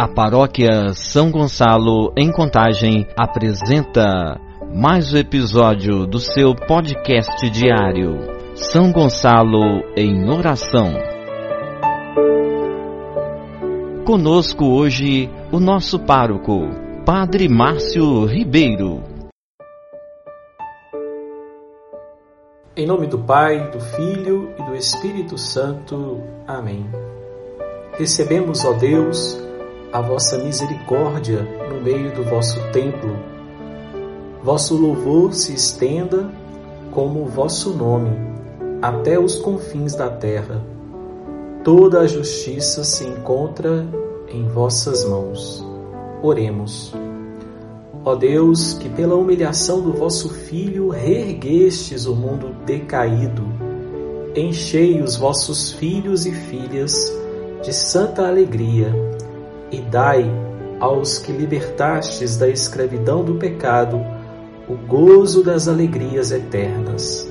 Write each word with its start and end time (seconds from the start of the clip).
A 0.00 0.08
paróquia 0.08 0.94
São 0.94 1.30
Gonçalo, 1.30 2.10
em 2.16 2.32
Contagem, 2.32 3.06
apresenta 3.18 4.40
mais 4.74 5.12
um 5.12 5.18
episódio 5.18 6.06
do 6.06 6.18
seu 6.18 6.54
podcast 6.54 7.50
diário. 7.50 8.16
São 8.54 8.90
Gonçalo 8.92 9.82
em 9.94 10.26
Oração. 10.30 10.94
Conosco 14.06 14.64
hoje 14.64 15.28
o 15.52 15.60
nosso 15.60 15.98
pároco, 15.98 16.70
Padre 17.04 17.46
Márcio 17.46 18.24
Ribeiro. 18.24 19.02
Em 22.74 22.86
nome 22.86 23.06
do 23.06 23.18
Pai, 23.18 23.70
do 23.70 23.80
Filho 23.80 24.50
e 24.58 24.62
do 24.62 24.74
Espírito 24.74 25.36
Santo. 25.36 26.22
Amém. 26.48 26.86
Recebemos, 27.98 28.64
ó 28.64 28.72
Deus, 28.72 29.49
a 29.92 30.00
vossa 30.00 30.38
misericórdia 30.38 31.46
no 31.68 31.80
meio 31.80 32.12
do 32.14 32.22
vosso 32.22 32.60
templo. 32.72 33.16
Vosso 34.42 34.76
louvor 34.76 35.34
se 35.34 35.52
estenda 35.52 36.30
como 36.92 37.22
o 37.22 37.26
vosso 37.26 37.74
nome 37.74 38.10
até 38.80 39.18
os 39.18 39.36
confins 39.36 39.94
da 39.94 40.08
terra. 40.08 40.62
Toda 41.64 42.00
a 42.00 42.06
justiça 42.06 42.84
se 42.84 43.04
encontra 43.04 43.86
em 44.28 44.46
vossas 44.48 45.04
mãos. 45.04 45.66
Oremos. 46.22 46.94
Ó 48.04 48.14
Deus, 48.14 48.74
que 48.74 48.88
pela 48.88 49.16
humilhação 49.16 49.82
do 49.82 49.92
vosso 49.92 50.30
Filho 50.30 50.88
reerguestes 50.88 52.06
o 52.06 52.14
mundo 52.14 52.54
decaído, 52.64 53.42
enchei 54.34 55.02
os 55.02 55.16
vossos 55.16 55.72
filhos 55.72 56.24
e 56.24 56.32
filhas 56.32 57.12
de 57.62 57.74
santa 57.74 58.26
alegria 58.26 58.94
e 59.70 59.80
dai 59.80 60.30
aos 60.80 61.18
que 61.18 61.30
libertastes 61.30 62.36
da 62.36 62.48
escravidão 62.48 63.22
do 63.22 63.34
pecado 63.34 64.00
o 64.68 64.74
gozo 64.74 65.42
das 65.42 65.68
alegrias 65.68 66.30
eternas. 66.32 67.28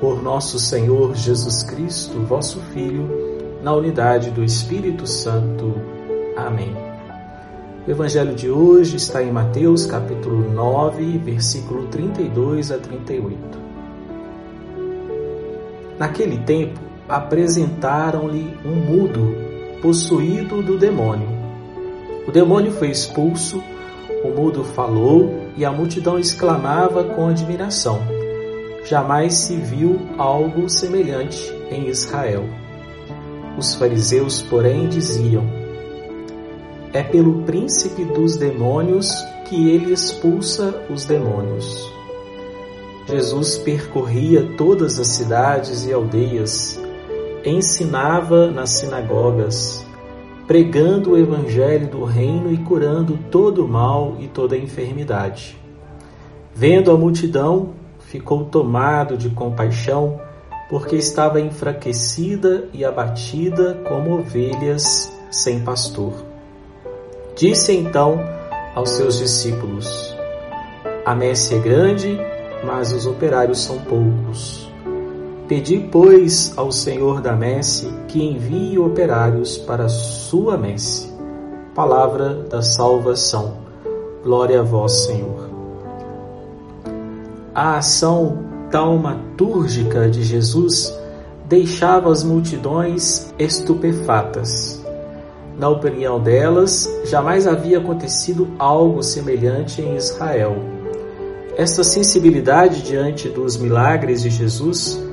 Por 0.00 0.22
nosso 0.22 0.58
Senhor 0.58 1.14
Jesus 1.14 1.62
Cristo, 1.62 2.20
vosso 2.20 2.60
Filho, 2.72 3.08
na 3.62 3.72
unidade 3.72 4.30
do 4.30 4.44
Espírito 4.44 5.06
Santo. 5.06 5.74
Amém. 6.36 6.76
O 7.86 7.90
evangelho 7.90 8.34
de 8.34 8.50
hoje 8.50 8.96
está 8.96 9.22
em 9.22 9.32
Mateus 9.32 9.86
capítulo 9.86 10.52
9, 10.52 11.18
versículo 11.18 11.86
32 11.86 12.70
a 12.70 12.78
38. 12.78 13.36
Naquele 15.98 16.38
tempo, 16.38 16.78
apresentaram-lhe 17.08 18.56
um 18.64 18.74
mudo 18.74 19.34
possuído 19.80 20.62
do 20.62 20.76
demônio 20.76 21.35
o 22.26 22.32
demônio 22.32 22.72
foi 22.72 22.90
expulso, 22.90 23.62
o 24.24 24.28
mudo 24.28 24.64
falou 24.64 25.46
e 25.56 25.64
a 25.64 25.70
multidão 25.70 26.18
exclamava 26.18 27.04
com 27.04 27.28
admiração: 27.28 28.00
Jamais 28.84 29.34
se 29.34 29.56
viu 29.56 30.00
algo 30.18 30.68
semelhante 30.68 31.52
em 31.70 31.88
Israel. 31.88 32.44
Os 33.56 33.74
fariseus, 33.74 34.42
porém, 34.42 34.88
diziam: 34.88 35.44
É 36.92 37.02
pelo 37.02 37.42
príncipe 37.42 38.04
dos 38.04 38.36
demônios 38.36 39.12
que 39.48 39.70
ele 39.70 39.92
expulsa 39.92 40.82
os 40.90 41.04
demônios. 41.04 41.94
Jesus 43.08 43.56
percorria 43.58 44.42
todas 44.56 44.98
as 44.98 45.06
cidades 45.08 45.86
e 45.86 45.92
aldeias, 45.92 46.80
ensinava 47.44 48.50
nas 48.50 48.70
sinagogas, 48.70 49.85
pregando 50.46 51.12
o 51.12 51.18
evangelho 51.18 51.88
do 51.88 52.04
reino 52.04 52.52
e 52.52 52.56
curando 52.58 53.18
todo 53.30 53.64
o 53.64 53.68
mal 53.68 54.16
e 54.20 54.28
toda 54.28 54.56
enfermidade. 54.56 55.58
Vendo 56.54 56.90
a 56.90 56.96
multidão, 56.96 57.70
ficou 57.98 58.44
tomado 58.44 59.16
de 59.16 59.28
compaixão, 59.30 60.20
porque 60.70 60.96
estava 60.96 61.40
enfraquecida 61.40 62.68
e 62.72 62.84
abatida 62.84 63.74
como 63.86 64.18
ovelhas 64.18 65.12
sem 65.30 65.60
pastor. 65.60 66.24
Disse 67.36 67.76
então 67.76 68.18
aos 68.74 68.90
seus 68.90 69.18
discípulos: 69.18 70.16
A 71.04 71.14
messe 71.14 71.54
é 71.54 71.58
grande, 71.58 72.18
mas 72.64 72.92
os 72.92 73.06
operários 73.06 73.60
são 73.60 73.78
poucos. 73.78 74.65
Pedi, 75.48 75.78
pois, 75.92 76.52
ao 76.56 76.72
Senhor 76.72 77.20
da 77.20 77.32
messe 77.32 77.88
que 78.08 78.20
envie 78.20 78.80
operários 78.80 79.56
para 79.56 79.88
sua 79.88 80.58
messe. 80.58 81.08
Palavra 81.72 82.34
da 82.50 82.62
salvação. 82.62 83.58
Glória 84.24 84.58
a 84.58 84.62
vós, 84.64 85.04
Senhor. 85.04 85.48
A 87.54 87.76
ação 87.76 88.38
taumatúrgica 88.72 90.08
de 90.08 90.24
Jesus 90.24 90.92
deixava 91.48 92.10
as 92.10 92.24
multidões 92.24 93.32
estupefatas. 93.38 94.84
Na 95.56 95.68
opinião 95.68 96.18
delas, 96.18 96.90
jamais 97.04 97.46
havia 97.46 97.78
acontecido 97.78 98.48
algo 98.58 99.00
semelhante 99.00 99.80
em 99.80 99.94
Israel. 99.96 100.56
Esta 101.56 101.84
sensibilidade 101.84 102.82
diante 102.82 103.28
dos 103.28 103.56
milagres 103.56 104.22
de 104.22 104.28
Jesus 104.28 105.06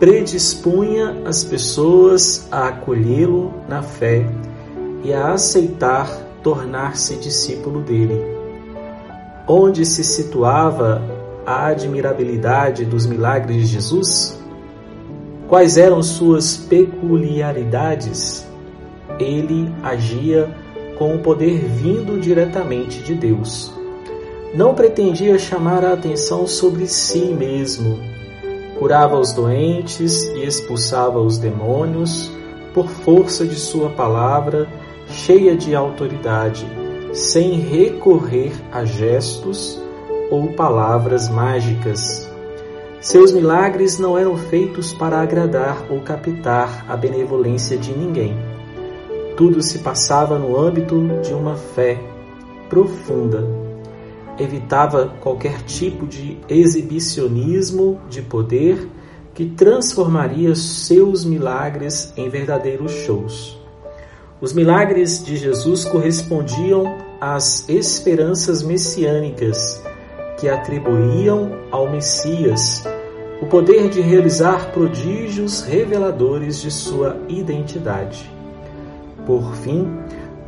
predispunha 0.00 1.14
as 1.26 1.44
pessoas 1.44 2.48
a 2.50 2.68
acolhê-lo 2.68 3.52
na 3.68 3.82
fé 3.82 4.24
e 5.04 5.12
a 5.12 5.34
aceitar 5.34 6.08
tornar-se 6.42 7.16
discípulo 7.16 7.82
dele. 7.82 8.18
Onde 9.46 9.84
se 9.84 10.02
situava 10.02 11.02
a 11.44 11.66
admirabilidade 11.66 12.86
dos 12.86 13.04
milagres 13.04 13.58
de 13.58 13.66
Jesus? 13.66 14.40
Quais 15.46 15.76
eram 15.76 16.02
suas 16.02 16.56
peculiaridades? 16.56 18.48
Ele 19.18 19.70
agia 19.82 20.48
com 20.96 21.14
o 21.14 21.18
poder 21.18 21.58
vindo 21.58 22.18
diretamente 22.18 23.02
de 23.02 23.14
Deus. 23.14 23.70
Não 24.54 24.74
pretendia 24.74 25.38
chamar 25.38 25.84
a 25.84 25.92
atenção 25.92 26.46
sobre 26.46 26.86
si 26.86 27.26
mesmo, 27.26 27.98
curava 28.80 29.18
os 29.18 29.34
doentes 29.34 30.22
e 30.28 30.42
expulsava 30.42 31.20
os 31.20 31.36
demônios 31.36 32.32
por 32.72 32.88
força 32.88 33.46
de 33.46 33.56
Sua 33.56 33.90
palavra, 33.90 34.66
cheia 35.06 35.54
de 35.54 35.74
autoridade, 35.74 36.66
sem 37.12 37.60
recorrer 37.60 38.52
a 38.72 38.86
gestos 38.86 39.78
ou 40.30 40.54
palavras 40.54 41.28
mágicas. 41.28 42.26
Seus 43.02 43.32
milagres 43.32 43.98
não 43.98 44.16
eram 44.16 44.34
feitos 44.38 44.94
para 44.94 45.20
agradar 45.20 45.84
ou 45.90 46.00
captar 46.00 46.86
a 46.88 46.96
benevolência 46.96 47.76
de 47.76 47.92
ninguém. 47.92 48.34
Tudo 49.36 49.62
se 49.62 49.80
passava 49.80 50.38
no 50.38 50.58
âmbito 50.58 51.06
de 51.22 51.34
uma 51.34 51.54
fé 51.54 51.98
profunda 52.70 53.69
evitava 54.40 55.14
qualquer 55.20 55.62
tipo 55.62 56.06
de 56.06 56.38
exibicionismo 56.48 58.00
de 58.08 58.22
poder 58.22 58.88
que 59.34 59.46
transformaria 59.46 60.54
seus 60.54 61.24
milagres 61.24 62.12
em 62.16 62.28
verdadeiros 62.28 62.92
shows. 62.92 63.58
Os 64.40 64.52
milagres 64.52 65.22
de 65.22 65.36
Jesus 65.36 65.84
correspondiam 65.84 66.84
às 67.20 67.68
esperanças 67.68 68.62
messiânicas 68.62 69.82
que 70.38 70.48
atribuíam 70.48 71.52
ao 71.70 71.90
Messias 71.90 72.82
o 73.42 73.46
poder 73.46 73.88
de 73.88 74.00
realizar 74.00 74.70
prodígios 74.72 75.62
reveladores 75.62 76.60
de 76.60 76.70
sua 76.70 77.16
identidade. 77.28 78.30
Por 79.26 79.54
fim, 79.56 79.86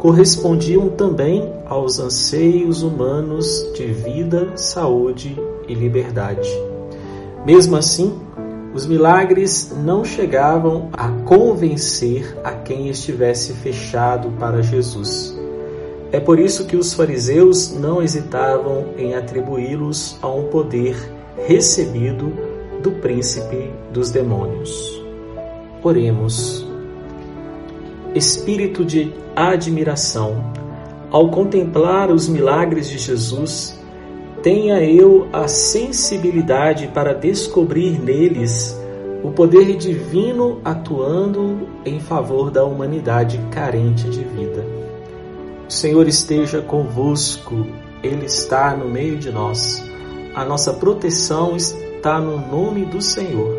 correspondiam 0.03 0.89
também 0.89 1.49
aos 1.65 2.01
anseios 2.01 2.83
humanos 2.83 3.65
de 3.72 3.87
vida, 3.87 4.57
saúde 4.57 5.41
e 5.69 5.75
liberdade. 5.75 6.51
Mesmo 7.47 7.77
assim, 7.77 8.13
os 8.75 8.84
milagres 8.84 9.72
não 9.84 10.04
chegavam 10.04 10.89
a 10.93 11.09
convencer 11.25 12.37
a 12.43 12.51
quem 12.51 12.89
estivesse 12.89 13.53
fechado 13.53 14.33
para 14.41 14.60
Jesus. 14.60 15.39
É 16.10 16.19
por 16.19 16.37
isso 16.37 16.66
que 16.66 16.77
os 16.77 16.93
fariseus 16.93 17.72
não 17.72 18.03
hesitavam 18.03 18.87
em 18.98 19.15
atribuí-los 19.15 20.19
a 20.21 20.28
um 20.28 20.48
poder 20.48 20.97
recebido 21.47 22.33
do 22.83 22.91
príncipe 22.91 23.71
dos 23.93 24.10
demônios. 24.10 25.01
Oremos 25.81 26.72
espírito 28.14 28.84
de 28.84 29.12
admiração. 29.34 30.53
Ao 31.10 31.28
contemplar 31.30 32.10
os 32.10 32.28
milagres 32.28 32.88
de 32.88 32.98
Jesus, 32.98 33.78
tenha 34.42 34.82
eu 34.82 35.28
a 35.32 35.47
sensibilidade 35.47 36.88
para 36.88 37.14
descobrir 37.14 38.00
neles 38.03 38.78
o 39.22 39.30
poder 39.30 39.76
divino 39.76 40.60
atuando 40.64 41.68
em 41.84 42.00
favor 42.00 42.50
da 42.50 42.64
humanidade 42.64 43.38
carente 43.50 44.10
de 44.10 44.24
vida. 44.24 44.64
O 45.68 45.72
Senhor 45.72 46.09
esteja 46.09 46.60
convosco, 46.60 47.66
Ele 48.03 48.26
está 48.26 48.76
no 48.76 48.88
meio 48.88 49.16
de 49.16 49.30
nós. 49.30 49.82
A 50.34 50.44
nossa 50.44 50.72
proteção 50.72 51.56
está 51.56 52.20
no 52.20 52.38
nome 52.48 52.84
do 52.84 53.00
Senhor, 53.00 53.54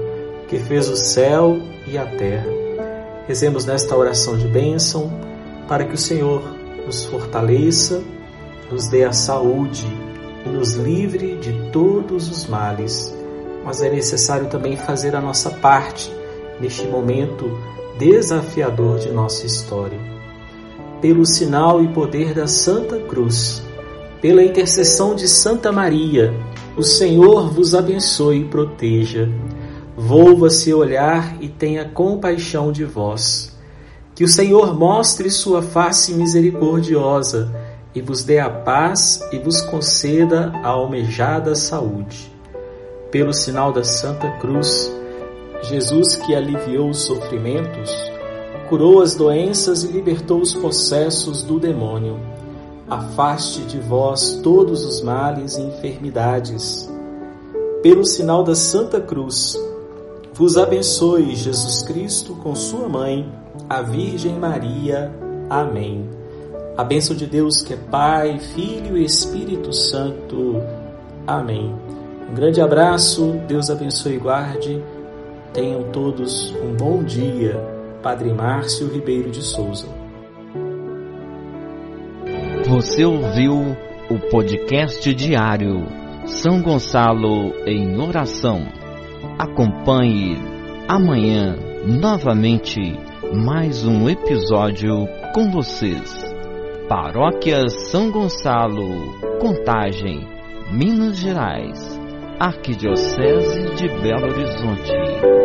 que 0.47 0.57
fez 0.59 0.89
o 0.89 0.97
céu 0.97 1.57
e 1.87 1.97
a 1.97 2.05
terra. 2.05 2.62
Rezemos 3.27 3.65
nesta 3.65 3.95
oração 3.95 4.37
de 4.37 4.47
bênção 4.47 5.11
para 5.67 5.85
que 5.85 5.95
o 5.95 5.97
Senhor 5.97 6.43
nos 6.85 7.05
fortaleça, 7.05 8.03
nos 8.69 8.87
dê 8.87 9.05
a 9.05 9.13
saúde 9.13 9.85
e 10.45 10.49
nos 10.49 10.73
livre 10.73 11.37
de 11.37 11.53
todos 11.71 12.29
os 12.29 12.45
males. 12.47 13.15
Mas 13.63 13.81
é 13.81 13.89
necessário 13.89 14.47
também 14.47 14.75
fazer 14.75 15.15
a 15.15 15.21
nossa 15.21 15.49
parte 15.49 16.11
neste 16.59 16.85
momento 16.87 17.49
desafiador 17.97 18.99
de 18.99 19.09
nossa 19.09 19.45
história. 19.45 19.99
Pelo 21.01 21.25
sinal 21.25 21.83
e 21.83 21.87
poder 21.87 22.33
da 22.33 22.47
Santa 22.47 22.99
Cruz, 22.99 23.63
pela 24.21 24.43
intercessão 24.43 25.15
de 25.15 25.27
Santa 25.27 25.71
Maria, 25.71 26.33
o 26.75 26.83
Senhor 26.83 27.49
vos 27.49 27.75
abençoe 27.75 28.41
e 28.41 28.45
proteja. 28.45 29.29
Volva 29.95 30.49
seu 30.49 30.79
olhar 30.79 31.37
e 31.39 31.47
tenha 31.47 31.85
compaixão 31.85 32.71
de 32.71 32.83
vós. 32.83 33.55
Que 34.15 34.23
o 34.23 34.27
Senhor 34.27 34.77
mostre 34.77 35.29
sua 35.29 35.61
face 35.61 36.13
misericordiosa 36.13 37.53
e 37.93 38.01
vos 38.01 38.23
dê 38.23 38.39
a 38.39 38.49
paz 38.49 39.21
e 39.31 39.37
vos 39.37 39.61
conceda 39.61 40.51
a 40.63 40.69
almejada 40.69 41.55
saúde. 41.55 42.31
Pelo 43.11 43.33
sinal 43.33 43.71
da 43.71 43.83
Santa 43.83 44.29
Cruz, 44.39 44.91
Jesus, 45.61 46.15
que 46.15 46.33
aliviou 46.33 46.89
os 46.89 47.03
sofrimentos, 47.03 47.91
curou 48.67 49.01
as 49.01 49.13
doenças 49.13 49.83
e 49.83 49.87
libertou 49.87 50.41
os 50.41 50.55
possessos 50.55 51.43
do 51.43 51.59
demônio. 51.59 52.19
Afaste 52.89 53.61
de 53.61 53.79
vós 53.79 54.39
todos 54.43 54.83
os 54.83 55.01
males 55.01 55.55
e 55.55 55.61
enfermidades. 55.61 56.89
Pelo 57.83 58.05
sinal 58.05 58.43
da 58.43 58.55
Santa 58.55 58.99
Cruz, 58.99 59.55
vos 60.33 60.57
abençoe 60.57 61.35
Jesus 61.35 61.83
Cristo 61.83 62.35
com 62.35 62.55
sua 62.55 62.89
mãe, 62.89 63.31
a 63.69 63.81
Virgem 63.81 64.33
Maria. 64.39 65.11
Amém. 65.49 66.09
A 66.75 66.83
bênção 66.83 67.15
de 67.15 67.27
Deus 67.27 67.61
que 67.61 67.73
é 67.73 67.77
Pai, 67.77 68.39
Filho 68.39 68.97
e 68.97 69.05
Espírito 69.05 69.71
Santo. 69.71 70.61
Amém. 71.27 71.73
Um 72.29 72.33
grande 72.33 72.59
abraço, 72.59 73.39
Deus 73.47 73.69
abençoe 73.69 74.15
e 74.15 74.17
guarde. 74.17 74.83
Tenham 75.53 75.83
todos 75.91 76.51
um 76.63 76.73
bom 76.75 77.03
dia. 77.03 77.55
Padre 78.01 78.33
Márcio 78.33 78.87
Ribeiro 78.87 79.29
de 79.29 79.41
Souza. 79.41 79.87
Você 82.67 83.05
ouviu 83.05 83.77
o 84.09 84.19
podcast 84.29 85.13
diário 85.13 85.85
São 86.25 86.61
Gonçalo 86.61 87.53
em 87.65 87.97
Oração. 88.01 88.82
Acompanhe 89.43 90.37
amanhã 90.87 91.57
novamente 91.85 92.79
mais 93.45 93.85
um 93.85 94.07
episódio 94.07 95.05
com 95.33 95.51
vocês. 95.51 96.33
Paróquia 96.87 97.67
São 97.67 98.09
Gonçalo, 98.09 98.87
Contagem, 99.41 100.25
Minas 100.71 101.17
Gerais. 101.17 101.99
Arquidiocese 102.39 103.75
de 103.75 103.89
Belo 104.01 104.31
Horizonte. 104.31 105.42